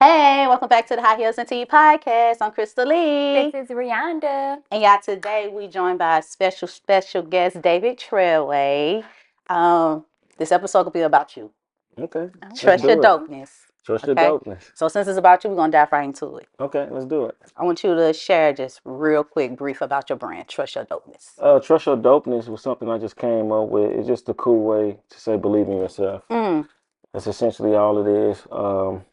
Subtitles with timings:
[0.00, 2.36] Hey, welcome back to the High Heels and Tea podcast.
[2.42, 3.50] I'm Crystal Lee.
[3.50, 4.58] This is Rihanna.
[4.70, 9.04] And y'all, today we joined by a special, special guest, David Trailway.
[9.48, 10.04] Um,
[10.36, 11.50] this episode will be about you.
[11.98, 12.28] Okay.
[12.58, 13.02] Trust do your it.
[13.02, 13.50] dopeness.
[13.86, 14.22] Trust Okay.
[14.22, 14.70] your dopeness.
[14.74, 16.48] So since it's about you, we're gonna dive right into it.
[16.60, 17.36] Okay, let's do it.
[17.56, 20.46] I want you to share just real quick, brief about your brand.
[20.48, 21.30] Trust your dopeness.
[21.40, 23.92] Uh, trust your dopeness was something I just came up with.
[23.92, 26.22] It's just a cool way to say believe in yourself.
[26.28, 26.68] Mm,
[27.14, 28.42] That's essentially all it is.
[28.52, 29.04] Um,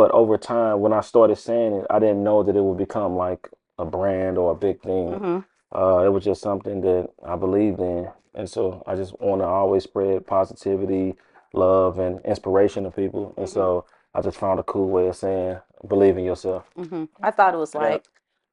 [0.00, 3.16] but over time, when I started saying it, I didn't know that it would become
[3.16, 5.12] like a brand or a big thing.
[5.12, 5.38] hmm
[5.78, 9.46] Uh, it was just something that I believed in, and so I just want to
[9.46, 11.16] always spread positivity,
[11.52, 13.34] love, and inspiration to people.
[13.36, 16.64] And so I just found a cool way of saying believe in yourself.
[16.74, 17.80] hmm I thought it was Yeah.
[17.90, 18.04] like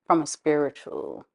[0.06, 1.26] from a spiritual.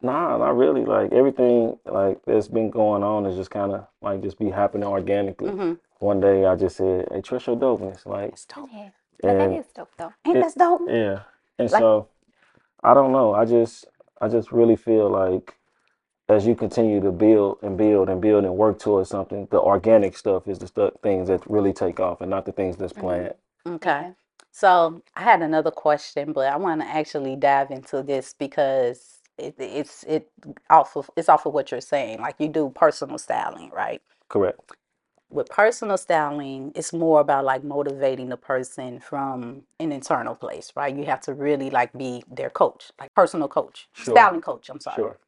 [0.00, 0.84] Nah, not really.
[0.84, 4.88] Like everything like that's been going on is just kind of like just be happening
[4.88, 5.50] organically.
[5.50, 8.70] hmm One day I just said, "Hey, trust your dopeness," like, It's dope.
[9.22, 10.12] But and is dope though.
[10.24, 10.82] Ain't this dope?
[10.88, 11.20] yeah,
[11.58, 12.08] and Like- so
[12.82, 13.34] I don't know.
[13.34, 13.86] I just
[14.20, 15.54] I just really feel like
[16.28, 20.16] as you continue to build and build and build and work towards something, the organic
[20.16, 23.00] stuff is the stuff things that really take off, and not the things that's Mhm.
[23.00, 23.34] planned.
[23.66, 24.12] Okay.
[24.50, 29.54] So I had another question, but I want to actually dive into this because it,
[29.58, 30.30] it's it
[30.68, 32.20] off of it's off of what you're saying.
[32.20, 34.02] Like you do personal styling, right?
[34.28, 34.60] Correct.
[35.30, 40.94] With personal styling, it's more about like motivating the person from an internal place, right?
[40.96, 44.14] You have to really like be their coach, like personal coach, Sure.
[44.14, 44.70] styling coach.
[44.70, 44.96] I'm sorry.
[44.96, 45.18] Sure.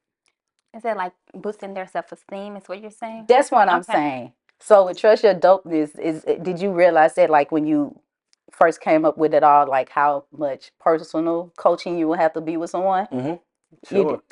[0.76, 2.56] Is that like boosting their self esteem?
[2.56, 3.26] Is what you're saying?
[3.28, 3.92] That's what I'm Okay.
[3.92, 4.32] saying.
[4.60, 7.98] So with trust your dopeness, is did you realize that like when you
[8.52, 12.40] first came up with it all, like how much personal coaching you would have to
[12.40, 13.08] be with someone?
[13.12, 13.96] Mm-hmm.
[13.96, 14.22] You Sure.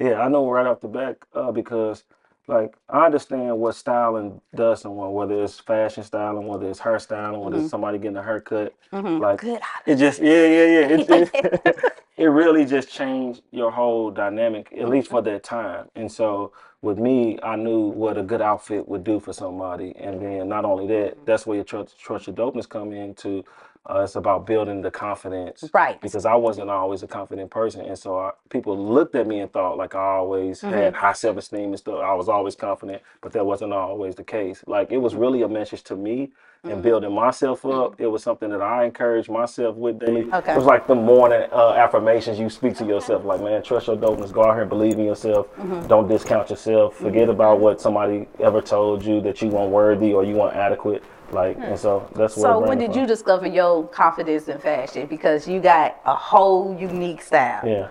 [0.00, 2.04] Yeah, I know right off the back, uh, because
[2.48, 7.56] like I understand what styling does someone, whether it's fashion styling, whether it's hairstyling, whether
[7.56, 7.60] Mhm.
[7.60, 8.74] it's somebody getting a haircut.
[8.92, 9.20] Mhm.
[9.20, 9.60] Like Good.
[9.86, 10.88] it just yeah, yeah, yeah.
[10.88, 11.76] It it,
[12.18, 15.88] it really just changed your whole dynamic, at least for that time.
[15.96, 19.96] And so with me, I knew what a good outfit would do for somebody.
[19.96, 23.44] And then not only that, that's where your trust, trust your dopeness come into.
[23.88, 26.00] Uh, it's about building the confidence Right.
[26.00, 29.52] because I wasn't always a confident person, and so I, people looked at me and
[29.52, 30.72] thought like I always Mm-hmm.
[30.74, 32.00] had high self esteem and stuff.
[32.02, 34.64] I was always confident, but that wasn't always the case.
[34.66, 36.30] Like it was really a message to me
[36.64, 36.72] Mm-hmm.
[36.72, 38.00] and building myself up.
[38.00, 40.32] It was something that I encouraged myself with daily.
[40.32, 40.52] Okay.
[40.52, 43.96] It was like the morning uh, affirmations you speak to yourself, like man, trust your
[43.98, 45.46] dopeness, go out here and believe in yourself.
[45.56, 45.86] Mm-hmm.
[45.88, 46.96] Don't discount yourself.
[46.96, 51.04] Forget about what somebody ever told you that you weren't worthy or you weren't adequate.
[51.32, 52.42] Like, and so that's where.
[52.42, 53.00] So when did from.
[53.02, 55.06] you discover your confidence in fashion?
[55.06, 57.66] Because you got a whole unique style.
[57.66, 57.88] Yeah.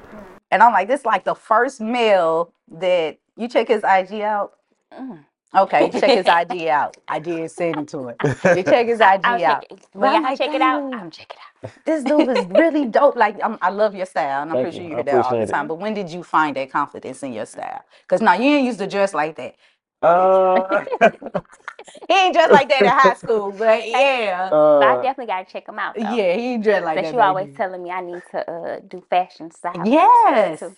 [0.51, 4.53] And I'm like, this like the first male that you check his IG out.
[4.93, 5.25] Mm.
[5.55, 6.97] Okay, check his IG out.
[7.07, 8.17] I did send him to it.
[8.53, 9.61] You check his IG I'll out.
[9.61, 9.87] check it.
[9.93, 10.93] But I'm y'all like, check it out.
[10.93, 11.71] I'm check it out.
[11.85, 13.15] This dude is really dope.
[13.15, 14.91] Like I'm, I love your style, and I'm Thank pretty sure you.
[14.91, 15.49] you do that all the appreciate it.
[15.51, 15.67] time.
[15.67, 17.83] But when did you find that confidence in your style?
[18.03, 19.55] Because now you ain't used to dress like that.
[20.03, 20.85] Uh,
[22.09, 25.51] He ain't dressed like that in high school, but yeah, So I uh, definitely gotta
[25.51, 25.97] check him out.
[25.99, 26.17] Though.
[26.17, 27.13] yeah, he ain't dressed like Since that.
[27.13, 27.57] you always baby.
[27.57, 29.91] telling me I need to uh, do fashion style.
[29.91, 30.77] Yes, too.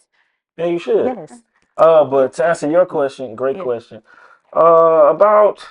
[0.58, 1.18] yeah, you should.
[1.18, 1.44] yes.
[1.78, 3.60] Uh, but to answer your question, great Yeah.
[3.60, 4.04] question.
[4.56, 5.66] Uh, about,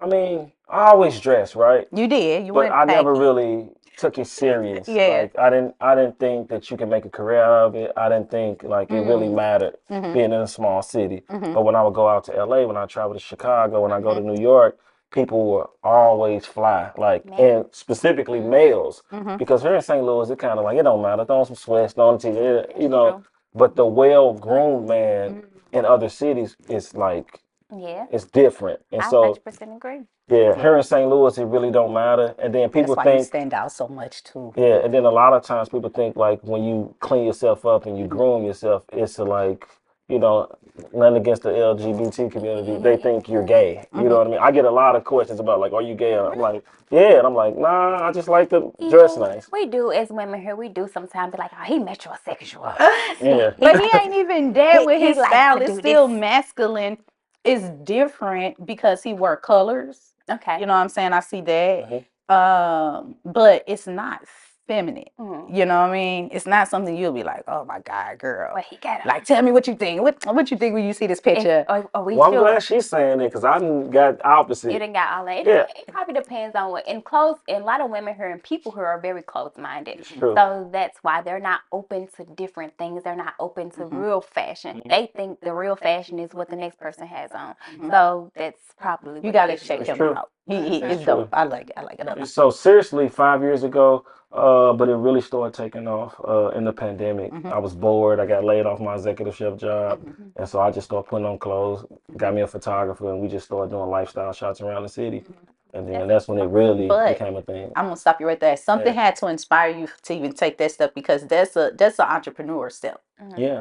[0.00, 2.46] I mean, I always dress right, You did.
[2.46, 2.72] You but went.
[2.72, 4.88] I never really took it serious.
[4.88, 5.22] Yeah.
[5.22, 7.92] Like I didn't, I didn't think that you can make a career out of it.
[7.96, 9.34] I didn't think like it really Mm.
[9.34, 10.12] mattered Mhm.
[10.14, 11.22] being in a small city.
[11.30, 11.54] Mhm.
[11.54, 14.00] But when I would go out to LA, when I travel to Chicago, when I
[14.00, 14.78] go to New York,
[15.10, 17.40] people were always fly, like Man.
[17.40, 19.38] and specifically males, Mhm.
[19.38, 20.02] because here in St.
[20.04, 21.24] Louis, it kind of like it don't matter.
[21.24, 23.22] Throw on some sweats, throw on t-shirt, you know.
[23.54, 27.40] But the well-groomed man in other cities is like
[27.80, 28.06] Yeah.
[28.10, 30.00] it's different, and I so 100% agree.
[30.28, 31.08] yeah, here in St.
[31.08, 32.34] Louis, it really don't matter.
[32.38, 34.52] And then That's people why you think stand out so much too.
[34.56, 37.86] yeah, and then a lot of times people think like when you clean yourself up
[37.86, 38.16] and you mm-hmm.
[38.16, 39.66] groom yourself, it's to like,
[40.08, 40.48] you know,
[40.92, 42.72] nothing against the LGBT community.
[42.72, 42.82] Mm-hmm.
[42.82, 43.86] They think you're gay.
[43.94, 44.14] You know mm-hmm.
[44.16, 44.38] what I mean?
[44.40, 46.14] I get a lot of questions about like, are you gay?
[46.14, 47.18] And I'm like, yeah.
[47.18, 49.50] And I'm like, nah, I just like to dress Yeah, nice.
[49.50, 50.56] We do as women here.
[50.56, 52.74] We do sometimes be like, oh, he metrosexual.
[53.22, 53.52] Yeah.
[53.58, 55.58] But he ain't even there He- with he his like style.
[55.58, 56.20] to It's still this.
[56.20, 56.98] masculine.
[57.44, 60.14] It's different because he wear colors.
[60.30, 60.60] Okay.
[60.60, 61.12] You know what I'm saying?
[61.12, 61.90] I see that.
[62.30, 62.34] Mhm.
[62.34, 64.22] Um, but it's not
[64.66, 65.04] feminine.
[65.20, 65.54] Mhm.
[65.54, 66.28] You know what I mean?
[66.32, 68.52] It's not something you'll be like, oh my God, girl.
[68.54, 69.04] Well, he got.
[69.06, 70.02] Like, tell me what you think.
[70.02, 71.64] What what you think when you see this picture?
[71.68, 74.72] Are, are we Well, I'm glad she's saying it because I done got opposite.
[74.72, 75.38] You done got all that.
[75.38, 75.66] It, Yeah.
[75.76, 76.88] it probably depends on what.
[76.88, 80.06] And clothes, and a lot of women here and people who are very close minded.
[80.20, 83.02] So that's why they're not open to different things.
[83.04, 84.02] They're not open to Mhm.
[84.02, 84.80] real fashion.
[84.84, 84.90] Mhm.
[84.90, 87.54] They think the real fashion is what the next person has on.
[87.90, 89.88] So that's probably You gotta the check is.
[89.88, 90.14] him true.
[90.14, 90.30] out.
[90.46, 91.28] He, he That's is dope.
[91.32, 91.74] I like it.
[91.76, 92.26] I like it.
[92.28, 96.72] So seriously, five years ago, Uh, but it really started taking off uh, in the
[96.72, 97.32] pandemic.
[97.32, 97.52] Mhm.
[97.52, 98.18] I was bored.
[98.18, 100.32] I got laid off my executive chef job, Mhm.
[100.36, 101.84] and so I just started putting on clothes.
[102.16, 105.24] Got me a photographer, and we just started doing lifestyle shots around the city.
[105.72, 107.72] And then that's when it really But- became a thing.
[107.76, 108.56] I'm gonna stop you right there.
[108.56, 109.02] Something Yeah.
[109.04, 112.70] had to inspire you to even take that step because that's a that's an entrepreneur
[112.70, 113.00] step.
[113.36, 113.60] Yeah.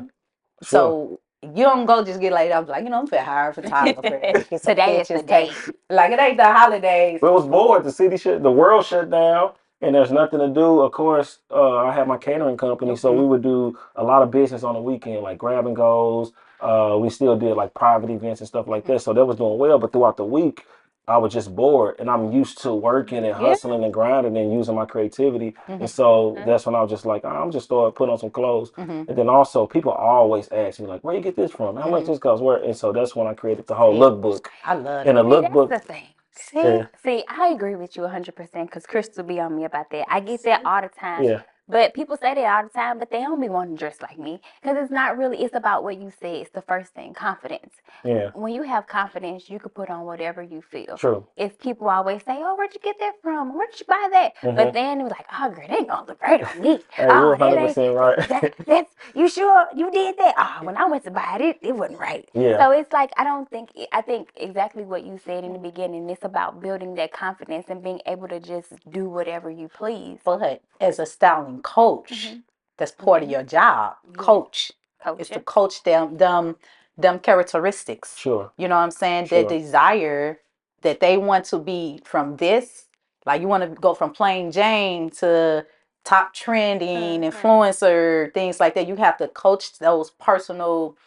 [0.62, 0.64] Sure.
[0.64, 3.54] So you don't go just get laid off like you know I'm finna hire a
[3.54, 4.00] photographer.
[4.70, 5.52] Today is the day.
[5.90, 7.20] Like it ain't the holidays.
[7.22, 7.84] But it was bored.
[7.84, 9.52] The city shut, the world shut down,
[9.84, 10.82] and there's nothing to do.
[10.82, 14.32] Of course, uh, I had my catering company, so we would do a lot of
[14.32, 16.32] business on the weekend, like grab and goes.
[16.62, 19.02] Uh, we still did like private events and stuff like that.
[19.02, 19.80] So that was doing well.
[19.80, 20.66] But throughout the week,
[21.08, 23.34] I was just bored, and I'm used to working and Yeah.
[23.34, 25.54] hustling and grinding and using my creativity.
[25.68, 25.82] Mhm.
[25.82, 26.46] And so Mhm.
[26.46, 28.72] that's when I was just like, I'm just started putting on some clothes.
[28.78, 29.10] Mhm.
[29.10, 31.76] And then also, people always ask me like, "Where you get this from?
[31.76, 32.08] How much Mhm.
[32.08, 32.58] this cost?" Where?
[32.58, 34.02] And so that's when I created the whole Yeah.
[34.02, 34.48] lookbook.
[34.64, 35.22] I love And it.
[35.22, 36.08] a See, lookbook, That's the thing.
[36.36, 36.60] See?
[36.64, 40.06] yeah, See, I agree with you 100% because Crystal be on me about that.
[40.10, 41.24] I get that all the time.
[41.26, 44.02] yeah, But people say that all the time, but they don't be wanting to dress
[44.02, 46.42] like me because it's not really, it's about what you say.
[46.42, 47.74] It's the first thing, confidence.
[48.06, 50.98] yeah, When you have confidence, you can put on whatever you feel.
[50.98, 51.26] true.
[51.38, 53.56] If people always say, oh, where'd you get that from?
[53.56, 54.34] Where'd you buy that?
[54.44, 54.56] Mhm.
[54.58, 56.82] But then it was like, oh, girl, they ain't gonna look right on me.
[56.94, 58.30] Hey, oh, you're ain't, 100% right.
[58.30, 60.36] that, that's, you sure you did that?
[60.38, 62.30] Oh, when I went to buy it, it, it wasn't right.
[62.34, 65.60] yeah, So it's like I don't think I think exactly what you said in the
[65.60, 66.10] beginning.
[66.10, 70.20] It's about building that confidence and being able to just do whatever you please.
[70.26, 72.44] But as a styling coach, Mhm.
[72.78, 73.34] that's part of Mhm.
[73.34, 73.96] your job.
[74.10, 74.18] Yeah.
[74.18, 74.72] Coach.
[75.04, 76.58] Coach It's to coach them them
[76.98, 78.18] them characteristics.
[78.18, 78.52] sure.
[78.58, 79.26] You know what I'm saying?
[79.28, 79.40] Sure.
[79.44, 80.40] Their desire
[80.82, 82.88] that they want to be from this,
[83.26, 85.66] like you want to go from plain Jane to
[86.04, 87.32] top trending Mhm.
[87.32, 88.88] influencer, things like that.
[88.88, 90.98] You have to coach those personal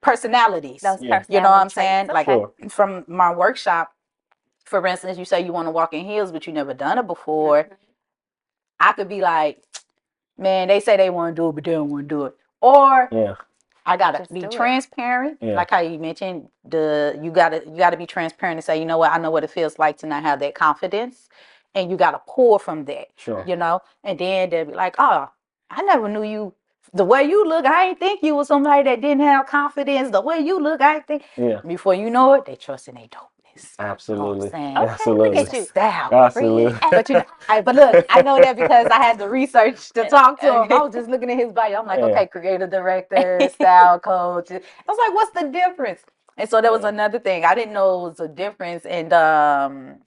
[0.00, 0.82] personalities.
[0.82, 1.24] Those Yeah.
[1.28, 2.08] you know what I'm saying?
[2.08, 2.52] Like Sure.
[2.68, 3.92] from my workshop,
[4.64, 7.06] for instance, you say you want to walk in heels, but you never done it
[7.06, 7.64] before.
[7.64, 7.76] Mhm.
[8.80, 9.62] I could be like,
[10.38, 12.36] man, they say they want to do it, but they don't want to do it.
[12.60, 13.34] Or Yeah,
[13.84, 15.54] I gotta Just be transparent, Yeah.
[15.54, 16.48] like how you mentioned.
[16.64, 19.44] The you gotta you gotta be transparent and say, you know what, I know what
[19.44, 21.28] it feels like to not have that confidence,
[21.74, 23.44] and you gotta pour from that, sure.
[23.46, 23.80] you know.
[24.04, 25.30] And then they'll be like, oh,
[25.70, 26.54] I never knew you.
[26.94, 30.10] The way you look, I ain't think you was somebody that didn't have confidence.
[30.10, 31.24] The way you look, I think.
[31.36, 33.08] Yeah, Before you know it, they trust in their
[33.56, 33.78] dopeness.
[33.78, 34.50] absolutely.
[34.50, 34.78] saying?
[34.78, 35.30] Okay, Absolutely.
[35.34, 35.64] look at you.
[35.64, 36.12] Style.
[36.12, 36.80] Absolutely.
[36.94, 40.40] But you, I, but look, I know that because I had the research to talk
[40.40, 40.72] to him.
[40.72, 41.80] I was just looking at his bio.
[41.80, 42.06] I'm like, Yeah.
[42.06, 44.50] okay, creative director, style coach.
[44.52, 46.00] I was like, what's the difference?
[46.36, 49.98] And so there was another thing I didn't know it was a difference And um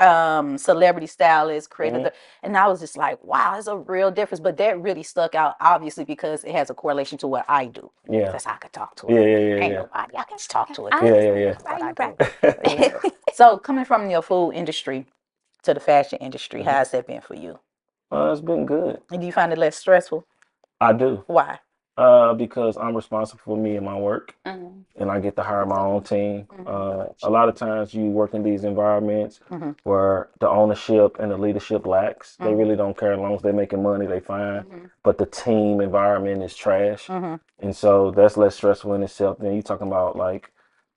[0.00, 2.04] um celebrity stylist, creative, Mhm.
[2.04, 2.12] di-
[2.42, 4.40] and I was just like, wow, it's a real difference.
[4.40, 7.90] But that really stuck out, obviously, because it has a correlation to what I do.
[8.08, 9.14] Yeah, That's how I could talk to it.
[9.14, 9.82] yeah, yeah, yeah Ain't yeah.
[9.82, 10.94] nobody I can talk to it.
[10.94, 11.54] I Yeah, yeah, yeah.
[11.54, 12.18] That's Right, I you do.
[12.64, 12.92] right.
[13.32, 15.06] So coming from your food industry
[15.64, 16.64] to the fashion industry, Mhm.
[16.64, 17.60] how's that been for you?
[18.10, 19.00] well it's been good.
[19.10, 20.26] And do you find it less stressful?
[20.80, 21.24] I do.
[21.26, 21.60] Why?
[21.98, 24.84] Uh, because I'm responsible for me and my work, Mhm.
[24.96, 26.48] and I get to hire my own team.
[26.50, 26.66] Mhm.
[26.66, 29.76] Uh, a lot of times you work in these environments Mhm.
[29.82, 32.36] where the ownership and the leadership lacks.
[32.38, 32.58] They Mhm.
[32.58, 34.62] really don't care as long as they're making money, they fine.
[34.64, 34.90] Mhm.
[35.02, 37.08] But the team environment is trash.
[37.08, 37.40] Mhm.
[37.60, 39.36] And so that's less stressful in itself.
[39.38, 40.50] Then you talking about like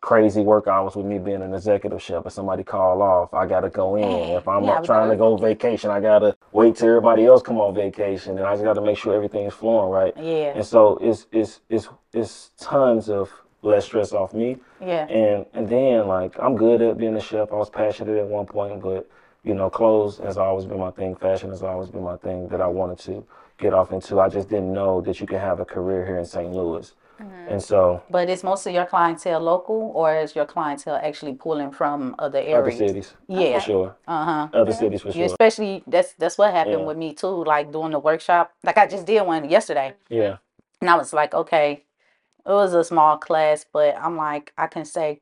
[0.06, 2.28] crazy work hours with me being an executive chef.
[2.28, 4.38] If somebody call off, I gotta go in.
[4.38, 7.58] If I'm Yeah, not trying to go vacation, I gotta wait till everybody else come
[7.58, 10.14] on vacation, and I just gotta make sure everything's flowing right.
[10.16, 10.54] Yeah.
[10.58, 13.32] And so it's it's it's it's tons of
[13.64, 14.58] less stress off me.
[14.80, 15.08] Yeah.
[15.08, 17.52] And and then like I'm good at being a chef.
[17.52, 19.10] I was passionate at one point, but
[19.44, 21.16] you know, clothes has always been my thing.
[21.16, 23.26] Fashion has always been my thing that I wanted to
[23.58, 24.20] get off into.
[24.20, 26.52] I just didn't know that you can have a career here in St.
[26.54, 26.94] Louis.
[27.20, 27.52] Mhm.
[27.52, 31.72] And so But is most of your clientele local or is your clientele actually pulling
[31.72, 32.76] from other areas?
[32.76, 33.08] other areas?
[33.08, 33.54] cities, Yeah.
[33.60, 33.96] for sure.
[34.08, 34.48] Uh-huh.
[34.54, 34.72] Other Okay.
[34.72, 35.26] cities for You sure.
[35.26, 36.86] especially that's that's what happened Yeah.
[36.88, 38.52] with me too, like doing the workshop.
[38.64, 39.94] Like I just did one yesterday.
[40.10, 40.38] Yeah.
[40.82, 41.84] And I was like, okay,
[42.46, 45.20] it was a small class, but I'm like, I can say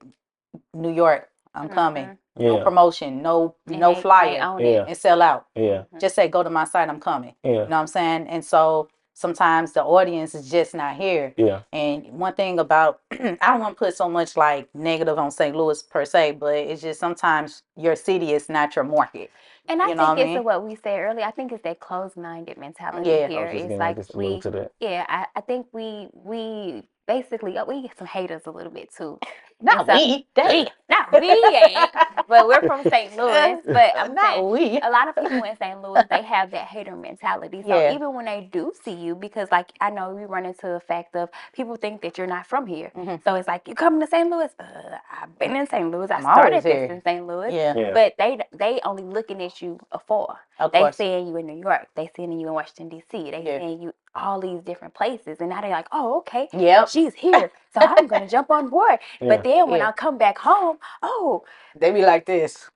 [0.73, 2.05] New York, I'm coming.
[2.05, 2.17] Mhm.
[2.35, 2.63] No Yeah.
[2.63, 4.71] promotion, no And no they- they flyer, own it.
[4.71, 4.85] Yeah.
[4.87, 5.45] and sell out.
[5.53, 5.83] Yeah.
[5.99, 7.35] Just say go to my site, I'm coming.
[7.43, 7.51] Yeah.
[7.51, 8.27] You know what I'm saying?
[8.27, 11.35] And so sometimes the audience is just not here.
[11.37, 11.61] Yeah.
[11.73, 15.55] And one thing about I don't want to put so much like negative on St.
[15.55, 19.31] Louis per se, but it's just sometimes your city is not your market.
[19.69, 20.45] And I You know think what I it's mean?
[20.45, 21.25] what we said earlier.
[21.25, 23.29] I think it's that closed-minded mentality Yeah.
[23.35, 23.47] I I here.
[23.47, 24.73] was It's like like we, allude to that.
[24.81, 28.93] yeah, I, I think we we basically uh, we get some haters a little bit
[28.95, 29.19] too.
[29.61, 30.25] Not so- we.
[30.35, 30.67] They.
[30.89, 31.89] Not we ain't,
[32.27, 33.15] but we're from St.
[33.17, 33.57] Louis.
[33.65, 34.79] But I'm Not saying we.
[34.81, 35.81] a lot of people in St.
[35.81, 37.63] Louis they have that hater mentality.
[37.63, 37.95] So Yeah.
[37.95, 41.15] even when they do see you, because like I know we run into the fact
[41.15, 42.91] of people think that you're not from here.
[42.95, 43.23] Mhm.
[43.23, 44.29] So it's like you come to St.
[44.29, 44.51] Louis.
[44.59, 45.89] Uh, I've been in St.
[45.89, 46.11] Louis.
[46.11, 46.83] I I'm started this here.
[46.85, 47.25] in St.
[47.25, 47.53] Louis.
[47.55, 47.73] Yeah.
[47.75, 47.91] Yeah.
[47.93, 50.39] But they they only looking at you afar.
[50.59, 50.97] Of They course.
[50.97, 51.87] seeing you in New York.
[51.95, 53.31] They seeing you in Washington D.C.
[53.31, 53.57] They Yeah.
[53.59, 56.87] seeing you all these different places, and now they're like, oh okay, Yep.
[56.89, 58.99] she's here, so I'm gonna jump on board.
[59.19, 59.29] Yeah.
[59.29, 59.89] But then when Yeah.
[59.89, 61.43] I come back home, oh,
[61.75, 62.69] They be like this.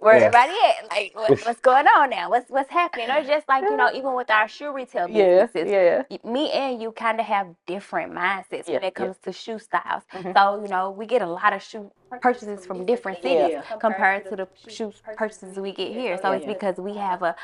[0.00, 0.26] where Yeah.
[0.26, 0.90] everybody at?
[0.90, 2.30] Like, what, what's going on now?
[2.30, 3.10] What's what's happening?
[3.10, 5.44] Or just like you know, even with our shoe retail Yeah.
[5.46, 6.02] businesses, Yeah.
[6.10, 9.58] y- me and you kind of have different mindsets Yeah, when it comes to shoe
[9.58, 10.02] styles.
[10.12, 10.34] Mhm.
[10.34, 11.90] So you know, we get a lot of shoe
[12.20, 13.62] purchases from different cities Yeah.
[13.78, 16.18] compared to the shoe purchases we get here.
[16.18, 17.34] So it's because we have a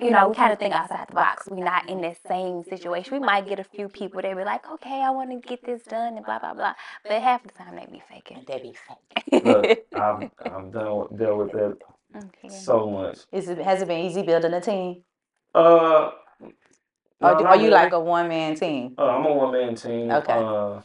[0.00, 1.48] you know, we kind of think outside the box.
[1.50, 3.14] We're not in the same situation.
[3.14, 5.82] We might get a few people that be like, okay, I want to get this
[5.84, 6.74] done and blah, blah, blah.
[7.04, 8.44] But half the time they be faking.
[8.46, 9.42] They be faking.
[9.42, 11.78] Look, I'm I'm done with, dealt with that
[12.16, 12.48] Okay.
[12.48, 13.20] so much.
[13.32, 15.02] Is it, has it been easy building a team?
[15.54, 16.12] Uh,
[17.22, 17.72] Or do, are you really.
[17.72, 18.98] like a one man team?
[18.98, 20.10] Uh, I'm a one man team.
[20.10, 20.26] Okay.
[20.26, 20.82] Uh,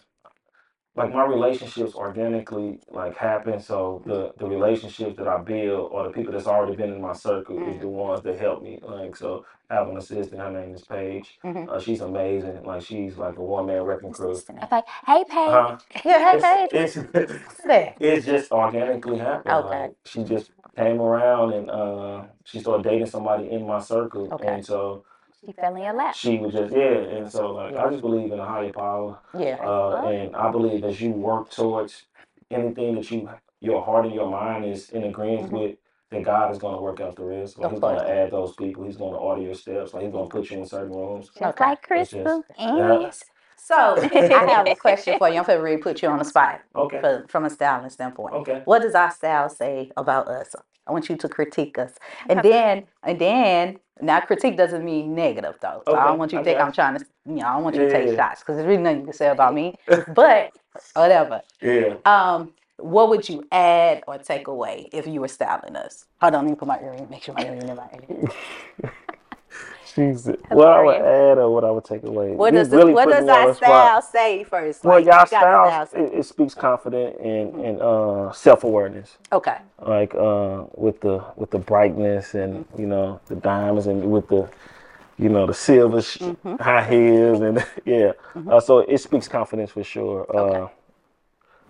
[0.95, 3.59] like my relationships organically like happen.
[3.59, 7.13] So the the relationships that I build or the people that's already been in my
[7.13, 8.79] circle is the ones that help me.
[8.83, 10.41] Like so, I have an assistant.
[10.41, 11.39] Her name is Paige.
[11.43, 11.69] Mhm.
[11.69, 12.63] Uh, she's amazing.
[12.63, 14.31] Like she's like a one man wrecking crew.
[14.33, 15.49] It's like, hey, Paige.
[15.49, 16.67] Uh, Yeah, hey, hey.
[16.73, 16.97] it's,
[17.99, 19.55] it's just organically happened.
[19.65, 19.79] Okay.
[19.81, 24.55] Like she just came around and uh, she started dating somebody in my circle, Okay.
[24.55, 25.05] and so
[25.45, 26.15] She fell in your lap.
[26.15, 27.17] she was just yeah.
[27.17, 29.19] And so like I just believe in a higher power.
[29.37, 29.57] Yeah.
[29.61, 32.03] Uh, and I believe as you work towards
[32.51, 35.77] anything that you your heart and your mind is in agreement with,
[36.11, 37.57] that God is going to work out the rest.
[37.57, 38.83] Like he's going to add those people.
[38.85, 39.93] He's going to order your steps.
[39.93, 41.27] Like he's going to put you in certain rooms.
[41.27, 41.63] Just Okay.
[41.65, 42.43] like just- Crystal.
[42.59, 43.11] yeah.
[43.65, 43.75] So
[44.13, 45.37] I have a question for you.
[45.37, 46.99] I'm going to really put you on the spot Okay.
[46.99, 48.33] for, from a styling standpoint.
[48.35, 48.61] Okay.
[48.65, 50.53] What does our style say about us?
[50.85, 51.93] I want you to critique us.
[52.29, 55.81] And then, and then, now critique doesn't mean negative though.
[55.87, 56.65] So I Okay, don't want you to think okay.
[56.65, 58.15] I'm trying to, you know, I don't want you to take Yeah.
[58.17, 59.75] shots because there's really nothing you can say about me.
[60.13, 60.51] But
[60.95, 61.41] whatever.
[61.61, 61.95] Yeah.
[62.05, 66.05] Um, what would you add or take away if you were styling us?
[66.19, 67.07] Hold on, let me put my earring.
[67.09, 68.29] Make sure my earring in my ear.
[69.95, 70.35] Jesus.
[70.49, 72.31] What I would add or what I would take away.
[72.33, 73.67] What does the, really what does our the spot.
[73.67, 74.83] style say first?
[74.83, 79.17] Well, Like, y'all got style, it, it speaks confident and, and uh, self awareness.
[79.31, 79.57] Okay.
[79.85, 82.81] like uh with the with the brightness and Mm-hmm.
[82.81, 84.49] you know the diamonds and with the
[85.17, 86.55] you know the silver Mm-hmm.
[86.55, 88.11] high heels and yeah
[88.49, 90.67] uh, so it speaks confidence for sure uh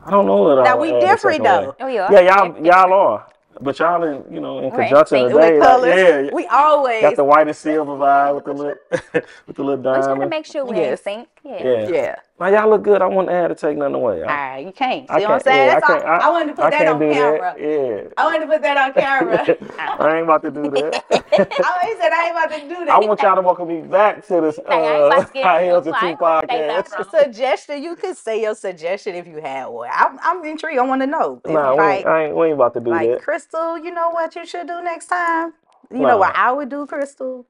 [0.05, 1.75] i don't know what I Now we different though.
[1.79, 3.27] Oh, yeah y'all y'all are
[3.61, 7.01] but y'all in you know in conjunction today With like, colors, yeah we always.
[7.01, 8.75] got the white and silver vibe with the little
[9.47, 10.99] with the little We're trying to make sure we're Yes.
[10.99, 11.32] in sync.
[11.45, 11.61] Yeah.
[11.61, 12.15] yeah yeah.
[12.39, 15.09] now y'all look good i wouldn't have to take nothing away I, Ah, you can't.
[15.09, 15.67] See I what I'm can't- saying?
[15.67, 15.99] yeah, That's I all.
[15.99, 17.39] can't- I, wanted to put I that can't on do camera.
[17.57, 19.57] that yeah I wanted to put that on camera.
[19.99, 21.03] I ain't about to do that.
[21.11, 22.89] I always said I ain't about to do that.
[22.89, 25.33] I want y'all to welcome me back to this Hey, I ain't uh, about to
[25.33, 26.45] get High Heels and Two far.
[26.49, 27.23] I ain't gonna say podcast.
[27.23, 27.83] suggestion.
[27.83, 29.89] You could say your suggestion if you had one.
[29.91, 30.79] I'm, I'm intrigued.
[30.79, 31.41] I want to know.
[31.43, 33.21] If, Nah, we like, ain't, I ain't, we ain't about to do like that.
[33.21, 35.53] Crystal, you know what you should do next time?
[35.91, 37.45] You know what I would do, Crystal?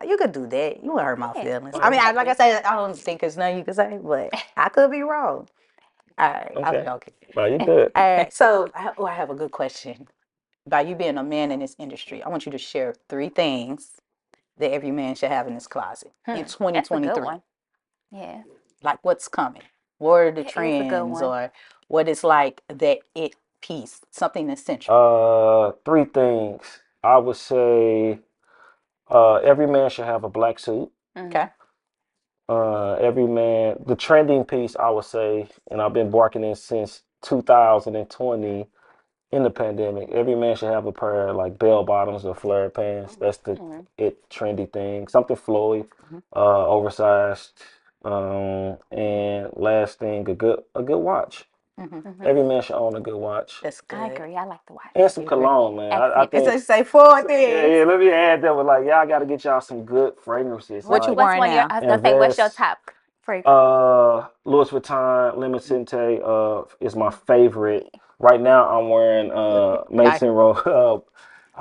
[0.00, 0.82] Uh, You could do that.
[0.84, 1.76] You wouldn't hurt my feelings.
[1.80, 4.30] I mean, I, like I said, I don't think there's nothing you can say, but
[4.56, 5.48] I could be wrong.
[6.18, 6.84] All right, I'm Okay.
[6.84, 7.14] joking.
[7.36, 7.92] Nah, you good.
[7.96, 10.08] All right, so I, oh, I have a good question.
[10.66, 13.92] By you being a man in this industry, I want you to share three things
[14.58, 17.22] that every man should have in his closet Hmm, in That's a good 2023.
[17.22, 17.42] one.
[18.12, 18.44] Yeah.
[18.82, 19.62] Like what's coming?
[19.98, 21.52] What are the trends or
[21.88, 24.94] what is like that it piece, something essential?
[24.94, 26.80] Uh, three things.
[27.04, 28.20] I would say
[29.10, 30.90] uh, every man should have a black suit.
[31.16, 31.26] Mhm.
[31.28, 31.48] Okay.
[32.48, 37.02] Uh, every man, the trending piece, I would say, and I've been barking in since
[37.22, 38.68] 2020
[39.32, 40.10] in the pandemic.
[40.10, 43.16] Every man should have a pair of like bell bottoms or flare pants.
[43.16, 43.86] That's the Mhm.
[43.98, 45.08] it trendy thing.
[45.08, 45.88] Something flowy,
[46.36, 47.52] uh, oversized.
[48.04, 51.48] Um, and last thing, a good a good watch.
[51.78, 52.26] Hmm Mhm.
[52.26, 53.60] Every man should own a good watch.
[53.62, 53.98] That's good.
[53.98, 54.36] I agree.
[54.36, 54.82] I like the watch.
[54.94, 55.92] And some You cologne, man.
[55.92, 56.30] I, I Accent.
[56.32, 56.46] think.
[56.46, 57.78] It's a say four Yeah, things.
[57.78, 60.88] yeah, let me add that with like, y'all got to get y'all some good fragrances.
[60.88, 61.68] What you like, What's wearing one of your, now?
[61.70, 62.56] I was gonna say, what's your Invest.
[62.56, 62.78] top
[63.22, 63.46] fragrance?
[63.46, 67.88] Uh, Louis Vuitton L'Immensité uh is my favorite.
[68.20, 70.54] Right now, I'm wearing uh Mason Row.
[70.66, 71.00] Uh,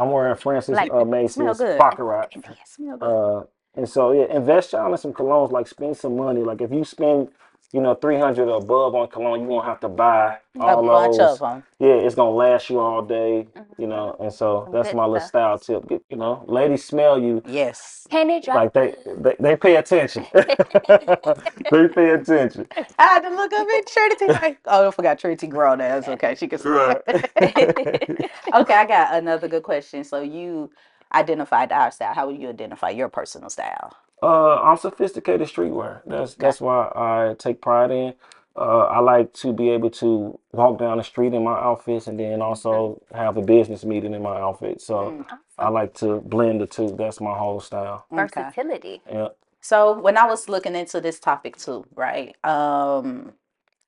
[0.01, 1.77] I'm wearing Francis Like, uh, smell Mason's good.
[1.77, 2.29] Baccarat.
[2.65, 3.09] Smell good.
[3.09, 3.43] Uh,
[3.75, 5.51] and so yeah, invest y'all in some colognes.
[5.51, 6.41] Like spend some money.
[6.43, 7.29] Like if you spend
[7.73, 10.83] you know, three hundred or above on cologne, you won't have to buy A all
[10.83, 11.33] bunch those.
[11.33, 11.63] of them.
[11.79, 13.81] Yeah, it's gonna last you all day, mm-hmm.
[13.81, 15.87] you know, and so that's my little style tip.
[15.87, 18.07] Get, you know, ladies smell you Yes.
[18.11, 18.57] Can it drop?
[18.57, 20.25] like they they, they pay attention.
[20.33, 22.67] they pay attention.
[22.99, 24.27] I had to look up at Trinity.
[24.27, 25.79] Like, oh, I forgot Trinity grown.
[25.79, 26.35] That's okay.
[26.35, 26.59] She can.
[26.63, 27.01] Right.
[27.07, 28.29] okay,
[28.75, 30.03] I got another good question.
[30.03, 30.69] So you
[31.13, 32.13] identified our style.
[32.13, 33.95] How would you identify your personal style?
[34.23, 36.01] Uh, I'm sophisticated streetwear.
[36.07, 38.15] That's that's why I take pride in.
[38.57, 42.19] Uh, I like to be able to walk down the street in my outfits and
[42.19, 44.81] then also have a business meeting in my outfit.
[44.81, 45.39] So Mm.
[45.59, 46.95] I like to blend the two.
[46.97, 48.07] That's my whole style.
[48.13, 48.43] Okay.
[48.43, 49.03] Versatility.
[49.11, 49.29] Yeah.
[49.61, 52.35] So when I was looking into this topic too, right?
[52.45, 53.33] Um,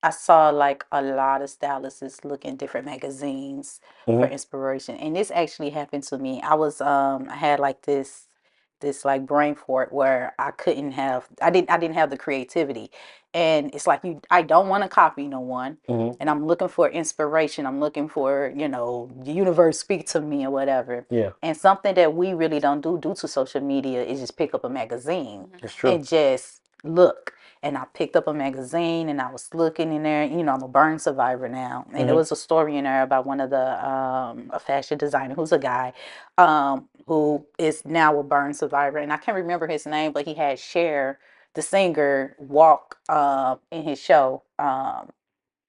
[0.03, 4.31] I saw like a lot of stylists look in different magazines for Mhm.
[4.31, 6.41] inspiration, and this actually happened to me.
[6.43, 8.27] I was um, I had like this
[8.81, 12.91] this like brain fort where I couldn't have I didn't I didn't have the creativity,
[13.33, 16.17] and it's like you I don't want to copy no one, Mhm.
[16.19, 17.65] and I'm looking for inspiration.
[17.67, 21.07] I'm looking for you know the universe speak to me or whatever.
[21.09, 24.53] Yeah, And something that we really don't do due to social media is just pick
[24.55, 25.91] up a magazine it's true.
[25.93, 27.33] and just look.
[27.63, 30.23] And I picked up a magazine and I was looking in there.
[30.25, 31.85] You know, I'm a burn survivor now.
[31.93, 32.19] And there Mhm.
[32.19, 35.59] was a story in there about one of the um, a fashion designer who's a
[35.59, 35.93] guy
[36.37, 38.99] um, who is now a burn survivor.
[38.99, 41.19] And I can't remember his name, but he had Cher,
[41.55, 45.09] the singer, walk uh, in his show um,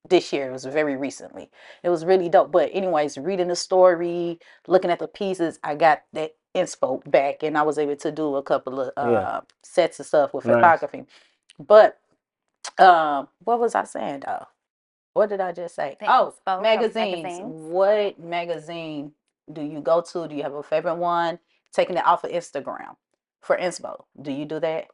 [0.08, 0.48] this year.
[0.50, 1.50] It was very recently.
[1.84, 2.52] It was really dope.
[2.52, 4.38] But anyways, reading the story,
[4.68, 8.36] looking at the pieces, I got that inspo back, and I was able to do
[8.36, 9.40] a couple of uh, Yeah.
[9.62, 10.54] sets of stuff with Nice.
[10.54, 11.04] photography.
[11.58, 12.00] But
[12.78, 14.46] um, what was I saying though?
[15.14, 15.96] What did I just say?
[16.00, 17.42] The Oh, magazines.
[17.42, 17.56] magazines.
[17.72, 19.12] What magazine
[19.52, 20.28] do you go to?
[20.28, 21.38] Do you have a favorite one?
[21.72, 22.96] Taking it off of Instagram
[23.40, 24.04] for inspo.
[24.20, 24.88] Do you do that?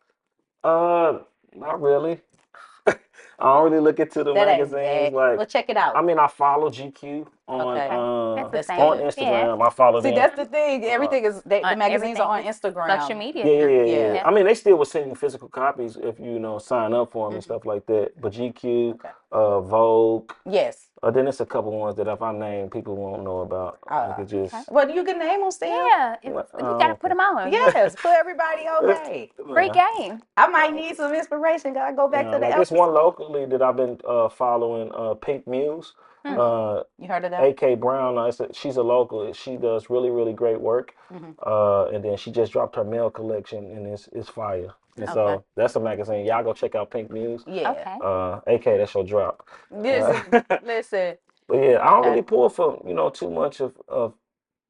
[0.64, 1.20] Uh,
[1.54, 2.20] not really.
[2.86, 2.94] I
[3.38, 5.14] don't really look into the That magazines.
[5.14, 5.96] Like, well, check it out.
[5.96, 7.88] I mean, I follow GQ on Okay.
[7.90, 8.80] uh, That's the That's same.
[8.80, 9.06] on good.
[9.06, 9.66] Instagram.
[9.66, 10.14] I follow See, them.
[10.16, 10.84] that's the thing.
[10.84, 13.00] Everything is they, the On magazines are on Instagram.
[13.00, 13.44] Social media.
[13.46, 14.14] Yeah, yeah, yeah, yeah.
[14.14, 14.26] Yeah.
[14.28, 17.12] I mean, they still were send you physical copies if you, you know sign up
[17.12, 17.44] for them and Mhm.
[17.44, 18.20] stuff like that.
[18.20, 19.08] But GQ, Okay.
[19.32, 20.88] uh, Vogue, Yes.
[21.02, 23.78] uh, then it's a couple ones that if I name, people won't know about.
[23.88, 24.64] I Ah, could just okay.
[24.70, 25.68] Well, you can name them still.
[25.68, 27.52] Yeah, it's, you gotta put them on.
[27.52, 29.30] Yes, put everybody okay.
[29.52, 30.22] Free game.
[30.36, 31.72] I might need some inspiration.
[31.74, 34.90] Gotta go back Yeah, to the like this one locally that I've been uh, following,
[34.94, 35.94] uh, Pink Muse,
[36.24, 36.38] Hmm.
[36.38, 37.41] uh, You heard of that?
[37.42, 38.18] AK Brown.
[38.18, 39.32] Uh, it's a, she's a local.
[39.34, 40.94] She does really, really great work.
[41.12, 41.34] Mhm.
[41.46, 44.74] Uh, and then she just dropped her mail collection, and it's it's fire.
[44.98, 46.26] And so that's a magazine.
[46.26, 47.44] Y'all go check out Pink Muse.
[47.46, 47.72] Yeah.
[47.72, 47.96] Okay.
[48.04, 49.48] Uh, AK, that's your drop.
[49.70, 51.18] Listen, listen.
[51.48, 54.14] But yeah, I don't really pull from you know too much of of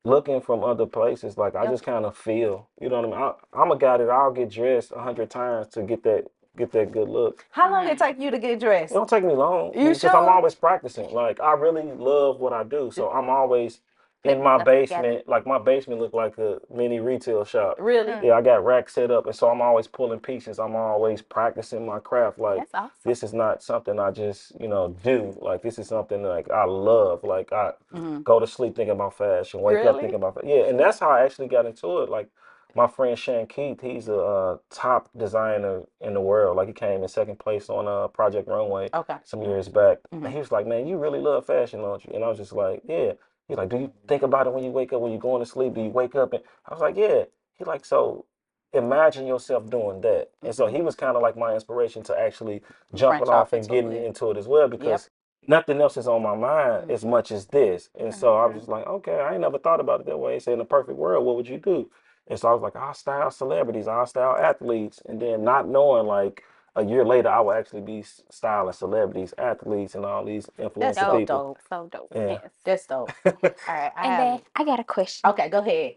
[0.05, 1.39] looking from other places.
[1.39, 1.73] Like I Yep.
[1.73, 2.69] just kind of feel.
[2.81, 3.35] You know what I mean?
[3.55, 6.73] I, I'm a guy that I'll get dressed a hundred times to get that get
[6.73, 7.45] that good look.
[7.51, 8.93] How long it take you to get dressed?
[8.93, 11.11] It don't take me long You because I'm always practicing.
[11.13, 13.81] Like I really love what I do, so I'm always
[14.25, 15.27] in my basement.
[15.29, 17.77] Like my basement look like a mini retail shop.
[17.81, 18.13] Really?
[18.13, 18.25] Mm.
[18.25, 20.59] Yeah, I got racks set up, and so I'm always pulling pieces.
[20.59, 22.39] I'm always practicing my craft.
[22.39, 22.91] Like That's awesome.
[23.05, 25.37] this is not something I just you know do.
[25.41, 27.25] Like this is something like I love.
[27.25, 28.23] Like I Mhm.
[28.25, 31.11] go to sleep thinking about fashion, wake up thinking about fa- yeah, and that's how
[31.11, 32.11] I actually got into it.
[32.11, 32.29] Like
[32.77, 36.57] my friend Shan Keith, he's a uh, top designer in the world.
[36.57, 39.17] Like he came in second place on uh, Project Runway Okay.
[39.25, 40.25] some years back, Mhm.
[40.25, 42.53] and he was like, "Man, you really love fashion, don't you?" And I was just
[42.53, 43.15] like, "Yeah."
[43.49, 45.01] He's like, "Do you think about it when you wake up?
[45.03, 47.25] When you're going to sleep, do you wake up?" And I was like, "Yeah."
[47.59, 48.27] He like, "So."
[48.75, 52.63] Imagine yourself doing that, and so he was kind of like my inspiration to actually
[52.95, 54.05] jumping off off and getting it.
[54.07, 55.11] into it as well because
[55.49, 57.91] nothing else is on my mind as much as this.
[57.99, 58.59] And so I was Mhm.
[58.61, 60.39] just like, okay, I ain't never thought about it that way.
[60.39, 61.91] So in a perfect world, what would you do?
[62.29, 65.03] And so I was like, I'll style celebrities, I'll style athletes.
[65.07, 66.45] And then not knowing like
[66.77, 70.99] a year later, I would actually be s- styling celebrities, athletes, and all these That's
[70.99, 71.27] influential so people.
[71.27, 71.59] dope.
[71.69, 72.15] So dope.
[72.15, 72.39] Yeah.
[72.43, 72.51] Yes.
[72.65, 73.15] That's dope.
[73.69, 73.93] All right.
[73.97, 74.19] I And have.
[74.19, 75.31] then I got a question.
[75.31, 75.95] Okay, go ahead.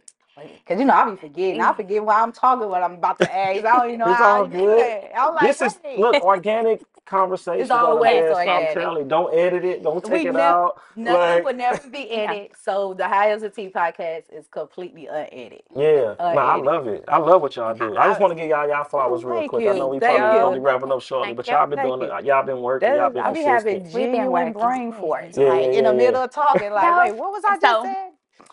[0.67, 1.61] Cause you know I'll be forgetting.
[1.61, 3.65] I forget why I'm talking, what I'm about to ask.
[3.65, 4.21] I don't even know It's how.
[4.21, 4.91] all good.
[4.91, 5.09] Yeah.
[5.17, 5.95] I'm like, this is wait.
[5.95, 7.71] look organic conversation.
[7.71, 8.73] always I'm organic.
[8.73, 10.81] telling you, don't edit it, don't take We it nev- out.
[10.95, 12.17] Nothing like- would never be Yeah.
[12.31, 12.51] edited.
[12.61, 15.63] So the High Heels and Tea podcast is completely unedited.
[15.75, 17.03] Yeah, Uh, no, I love it.
[17.07, 17.95] I love what y'all do.
[17.97, 19.67] I just want to give y'all y'all flowers real Thank quick.
[19.67, 21.53] I know we Thank probably gonna be wrapping up shortly, Thank but you.
[21.53, 22.15] y'all been Thank doing you.
[22.15, 22.25] it.
[22.25, 22.89] Y'all been working.
[22.89, 23.65] Y'all That, been I be consistent.
[23.65, 24.61] having We've been genuine working.
[24.61, 25.37] brain forts.
[25.37, 27.83] Yeah, like yeah, in the middle of talking, like, wait, what was I just so-
[27.83, 28.11] saying?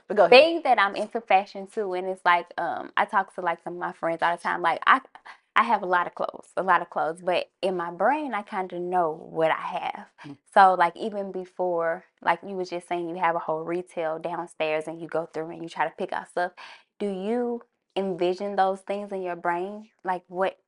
[0.08, 0.30] But go ahead.
[0.30, 3.74] being that I'm into fashion too, and it's like um I talk to like some
[3.74, 4.60] of my friends all the time.
[4.60, 5.00] Like I
[5.56, 8.42] I have a lot of clothes, a lot of clothes, but in my brain I
[8.42, 10.06] kind of know what I have.
[10.26, 10.36] Mm.
[10.54, 14.86] So like even before, like you was just saying, you have a whole retail downstairs,
[14.88, 16.52] and you go through and you try to pick out stuff.
[16.98, 17.62] Do you
[17.96, 19.90] envision those things in your brain?
[20.04, 20.58] Like what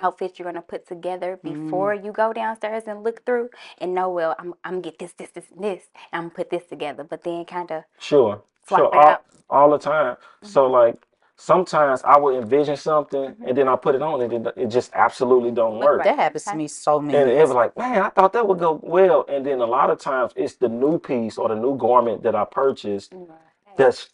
[0.00, 1.54] outfits you're gonna put together Mm.
[1.54, 5.12] before you go downstairs and look through and know well I'm I'm gonna get this
[5.14, 7.04] this this and this and I'm gonna put this together.
[7.04, 10.16] But then kind of Sure, sure, all, all the time.
[10.42, 10.96] So like
[11.42, 13.48] sometimes I would envision something Mm-hmm.
[13.48, 16.04] and then I put it on and it, it just absolutely don't work.
[16.04, 17.18] That happens to me so many.
[17.18, 19.24] And it was like, man, I thought that would go well.
[19.28, 22.34] And then a lot of times it's the new piece or the new garment that
[22.36, 23.12] I purchased
[23.76, 24.10] that's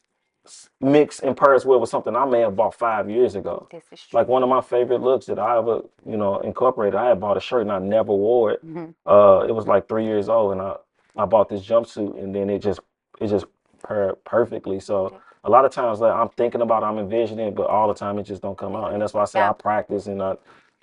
[0.80, 3.68] mixed and pairs well with something I may have bought five years ago.
[3.70, 4.18] this is true.
[4.18, 6.94] Like one of my favorite looks that I ever, you know, incorporated.
[6.98, 8.64] I had bought a shirt and I never wore it.
[8.66, 8.94] Mhm.
[9.04, 10.76] Uh, it was like three years old, and I
[11.16, 12.80] I bought this jumpsuit, and then it just
[13.20, 13.44] it just
[13.86, 14.80] paired perfectly.
[14.80, 17.88] So a lot of times, like I'm thinking about, it, I'm envisioning, it, but all
[17.88, 19.40] the time it just don't come out, and that's why I say.
[19.40, 20.36] I practice and I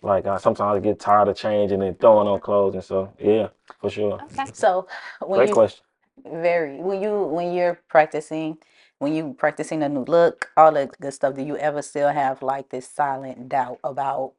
[0.04, 3.50] like I sometimes I get tired of changing and throwing on clothes, and so yeah,
[3.82, 4.24] for sure.
[4.24, 4.52] Okay.
[4.54, 4.88] So
[5.22, 5.86] when Great you question.
[6.26, 8.58] very when you when you're practicing
[9.00, 12.44] when you practicing a new look, all the good stuff, do you ever still have
[12.44, 14.34] like this silent doubt about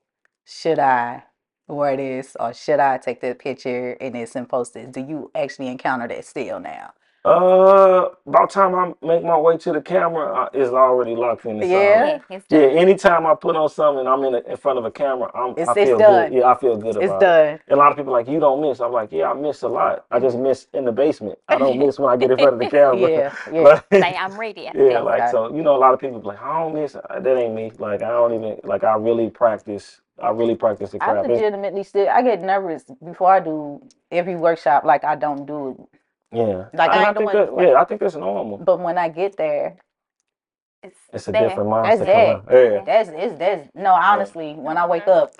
[0.46, 1.24] should I
[1.68, 4.92] wear this or should I take that picture and it's and post it?
[4.92, 6.94] Do you actually encounter that still now?
[7.26, 11.60] Uh, about time I make my way to the camera, uh, it's already locked in.
[11.60, 11.76] It's Yeah.
[11.76, 12.78] already- Yeah, it's Yeah, done.
[12.78, 15.28] anytime I put on something, I'm in a, in front of a camera.
[15.34, 16.28] I'm, It's- I it's feel done.
[16.30, 16.38] good.
[16.38, 17.26] Yeah, I feel good It's about it.
[17.26, 17.48] done.
[17.66, 18.80] And a lot of people are like you don't miss.
[18.80, 20.04] I'm like, yeah, I miss a lot.
[20.12, 21.38] I just miss in the basement.
[21.48, 22.96] I don't miss when I get in front of the camera.
[23.10, 23.60] Yeah, yeah.
[23.62, 24.68] Like- Say I'm ready.
[24.68, 25.30] At yeah, the like Okay.
[25.32, 25.52] so.
[25.52, 26.94] You know, a lot of people be like, I don't miss.
[26.94, 27.72] Uh, That ain't me.
[27.78, 28.84] Like I don't even like.
[28.84, 30.00] I really practice.
[30.22, 31.24] I really practice the I crap.
[31.24, 35.70] It's- legitimately still I get nervous before I do every workshop like I don't do
[35.70, 35.98] it.
[36.36, 38.58] Yeah, Like, I I, ain't think doing- that, yeah, I think that's normal.
[38.58, 39.76] But when I get there,
[40.82, 41.48] It's, It's a there.
[41.48, 42.06] different That's mindset.
[42.06, 42.46] that.
[42.46, 42.56] come.
[42.56, 45.32] Yeah, That's it's that's no honestly when I wake up,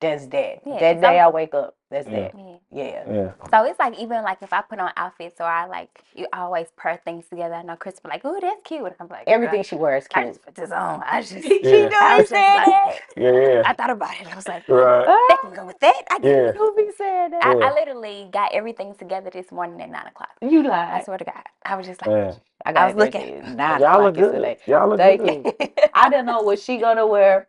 [0.00, 0.60] that's that.
[0.66, 2.30] Yeah, that so- day I wake up, that's Yeah.
[2.32, 2.34] that.
[2.36, 2.58] Yeah.
[2.72, 3.04] Yeah.
[3.14, 3.32] yeah.
[3.52, 6.68] So it's like even like if I put on outfits or I like you always
[6.78, 7.54] pair things together.
[7.56, 10.08] I know Chris be like, "Ooh, that's cute." And I'm like, Everything "Girl, she wears
[10.14, 10.28] I cute.
[10.28, 11.02] just put this on.
[11.06, 11.90] I just Yeah.
[12.00, 12.68] I was just like,
[13.16, 13.62] Yeah, yeah.
[13.64, 14.28] I thought about it.
[14.32, 15.06] I was like, Right.
[15.28, 16.02] that can go with that.
[16.10, 16.52] I, Yeah.
[16.54, 17.44] Who be saying that?
[17.44, 17.68] I, Yeah.
[17.68, 20.30] I literally got everything together this morning at nine o'clock.
[20.42, 22.34] You lie, I swear to God, I was just like, Yeah.
[22.66, 23.22] I I was looking.
[23.22, 24.34] at Nine Y'all look good.
[24.34, 24.58] yesterday.
[24.66, 25.46] Y'all look Thank good.
[25.94, 27.48] I didn't know what she gonna wear.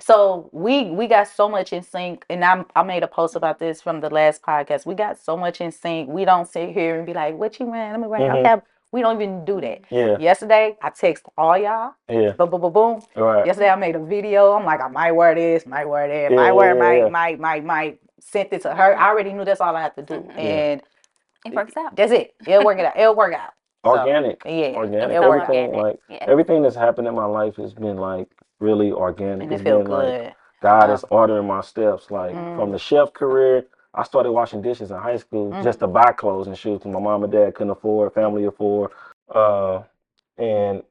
[0.00, 3.58] So we we got so much in sync, and I I made a post about
[3.58, 4.86] this from the last podcast.
[4.86, 6.08] We got so much in sync.
[6.08, 7.92] We don't sit here and be like, "What you wearing?
[7.92, 8.40] Let me wear." Mhm.
[8.40, 9.82] Okay, we don't even do that.
[9.90, 11.92] Yeah, Yesterday, I text all y'all.
[12.08, 12.32] yeah.
[12.32, 13.02] Boom, boom, boom, boom.
[13.14, 13.46] Right.
[13.46, 14.52] Yesterday, I made a video.
[14.52, 17.08] I'm like, I might wear this, might wear that, Yeah, might wear, yeah, might, yeah.
[17.08, 17.98] might, might, might.
[18.20, 18.96] Sent it to her.
[18.98, 20.38] I already knew that's all I had to do, Mhm.
[20.38, 20.82] and
[21.44, 21.94] it works out.
[21.94, 22.34] that's it.
[22.46, 22.96] It'll work it out.
[22.96, 23.50] It'll work out.
[23.84, 24.42] So, Organic.
[24.46, 25.10] yeah, Organic.
[25.16, 25.82] it'll Everything out, organic.
[25.82, 26.24] like Yeah.
[26.26, 28.28] everything that's happened in my life has been like
[28.64, 29.44] really organic.
[29.50, 30.34] and it feel been like.
[30.62, 30.94] God Wow.
[30.94, 32.10] is ordering my steps.
[32.10, 32.56] Like Mm.
[32.56, 35.62] from the chef career, I started washing dishes in high school Mm.
[35.62, 38.90] just to buy clothes and shoes my mom and dad couldn't afford, family afford.
[39.32, 39.82] Uh,
[40.38, 40.82] and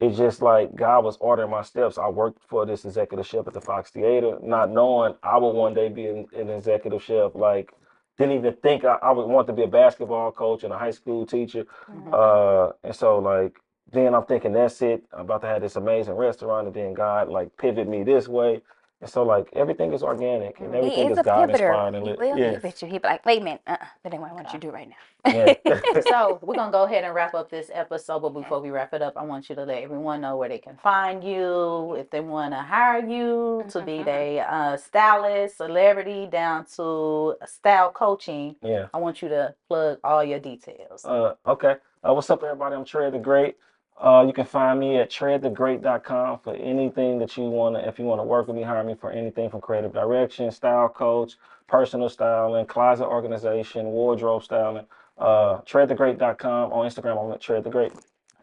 [0.00, 1.98] it's just like God was ordering my steps.
[1.98, 5.74] I worked for this executive chef at the Fox Theater, not knowing I would one
[5.74, 7.34] day be an, an executive chef.
[7.34, 7.72] Like,
[8.18, 10.90] didn't even think I, I would want to be a basketball coach and a high
[10.90, 11.66] school teacher.
[11.90, 12.12] Mhm.
[12.12, 13.58] Uh, and so like
[13.92, 15.04] then I'm thinking that's it.
[15.12, 18.62] I'm about to have this amazing restaurant, and then God like pivot me this way.
[19.02, 21.52] And so like everything is organic and everything He is is a God pivoter.
[21.52, 21.94] inspired.
[21.94, 22.52] And He lit- will yeah.
[22.52, 22.88] pivot you.
[22.88, 24.72] He be like, wait a minute, uh-uh, that ain't what I want you to do
[24.72, 25.30] right now.
[25.30, 25.54] Yeah.
[26.08, 28.20] so we're gonna go ahead and wrap up this episode.
[28.20, 30.56] But before we wrap it up, I want you to let everyone know where they
[30.56, 34.04] can find you if they want to hire you to be Mhm.
[34.06, 38.56] their uh, stylist, celebrity, down to style coaching.
[38.62, 38.86] yeah.
[38.94, 41.04] I want you to plug all your details.
[41.04, 41.76] Uh, okay.
[42.02, 42.74] Uh, what's up, everybody?
[42.76, 43.56] I'm Trey the Great.
[43.98, 48.04] Uh, you can find me at treadthegreat.com for anything that you want to, if you
[48.04, 52.08] want to work with me, hire me for anything from creative direction, style coach, personal
[52.08, 54.84] styling, closet organization, wardrobe styling.
[55.18, 56.72] Uh, treadthegreat.com.
[56.72, 57.92] On Instagram, I'm at Tread the Great.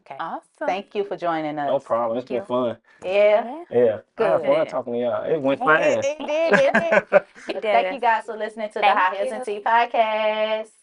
[0.06, 0.18] Okay.
[0.20, 0.44] Awesome.
[0.66, 1.68] Thank you for joining us.
[1.68, 2.18] No problem.
[2.18, 2.44] It's been you.
[2.46, 2.78] fun.
[3.06, 3.64] Yeah.
[3.72, 4.00] Yeah.
[4.20, 4.26] Yeah.
[4.26, 5.24] I had fun talking to y'all.
[5.24, 6.08] It went It, fast.
[6.08, 6.54] it did.
[6.54, 6.74] It
[7.10, 7.22] did.
[7.56, 9.60] It Thank you guys for listening to the Thank High Heels and you.
[9.60, 10.83] Tea podcast.